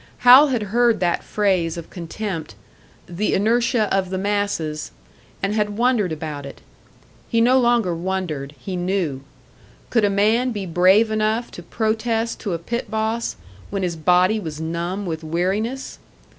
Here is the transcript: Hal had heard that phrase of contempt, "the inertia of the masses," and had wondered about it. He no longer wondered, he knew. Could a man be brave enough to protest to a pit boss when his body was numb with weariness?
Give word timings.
Hal 0.25 0.47
had 0.47 0.63
heard 0.73 0.99
that 0.99 1.23
phrase 1.23 1.77
of 1.77 1.91
contempt, 1.91 2.55
"the 3.05 3.35
inertia 3.35 3.83
of 3.95 4.09
the 4.09 4.17
masses," 4.17 4.89
and 5.43 5.53
had 5.53 5.77
wondered 5.77 6.11
about 6.11 6.43
it. 6.43 6.59
He 7.29 7.39
no 7.39 7.59
longer 7.59 7.93
wondered, 7.93 8.55
he 8.57 8.75
knew. 8.75 9.21
Could 9.91 10.03
a 10.03 10.09
man 10.09 10.49
be 10.51 10.65
brave 10.65 11.11
enough 11.11 11.51
to 11.51 11.61
protest 11.61 12.39
to 12.39 12.53
a 12.53 12.57
pit 12.57 12.89
boss 12.89 13.35
when 13.69 13.83
his 13.83 13.95
body 13.95 14.39
was 14.39 14.59
numb 14.59 15.05
with 15.05 15.23
weariness? 15.23 15.99